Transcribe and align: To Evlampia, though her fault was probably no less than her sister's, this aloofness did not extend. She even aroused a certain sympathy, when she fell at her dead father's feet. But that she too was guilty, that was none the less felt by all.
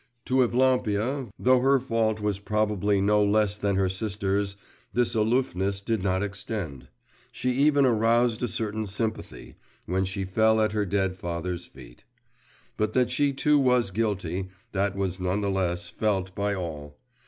To 0.25 0.41
Evlampia, 0.41 1.29
though 1.37 1.59
her 1.59 1.79
fault 1.79 2.19
was 2.21 2.39
probably 2.39 3.01
no 3.01 3.23
less 3.23 3.55
than 3.55 3.75
her 3.75 3.87
sister's, 3.87 4.55
this 4.91 5.13
aloofness 5.13 5.79
did 5.79 6.01
not 6.01 6.23
extend. 6.23 6.87
She 7.31 7.51
even 7.51 7.85
aroused 7.85 8.41
a 8.41 8.47
certain 8.47 8.87
sympathy, 8.87 9.57
when 9.85 10.05
she 10.05 10.25
fell 10.25 10.59
at 10.59 10.71
her 10.71 10.87
dead 10.87 11.17
father's 11.17 11.67
feet. 11.67 12.03
But 12.77 12.93
that 12.93 13.11
she 13.11 13.31
too 13.31 13.59
was 13.59 13.91
guilty, 13.91 14.47
that 14.71 14.95
was 14.95 15.19
none 15.19 15.41
the 15.41 15.51
less 15.51 15.87
felt 15.87 16.33
by 16.33 16.55
all. 16.55 16.97